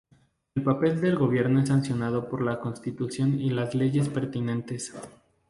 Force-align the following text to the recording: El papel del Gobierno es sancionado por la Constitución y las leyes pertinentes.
El 0.55 0.63
papel 0.63 0.99
del 0.99 1.15
Gobierno 1.15 1.59
es 1.59 1.67
sancionado 1.67 2.27
por 2.27 2.41
la 2.41 2.59
Constitución 2.59 3.39
y 3.39 3.51
las 3.51 3.75
leyes 3.75 4.09
pertinentes. 4.09 4.95